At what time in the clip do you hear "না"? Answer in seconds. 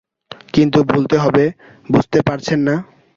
2.67-2.75